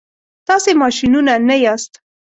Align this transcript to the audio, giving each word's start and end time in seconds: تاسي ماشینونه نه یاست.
تاسي 0.47 0.71
ماشینونه 0.81 1.33
نه 1.49 1.55
یاست. 1.63 1.91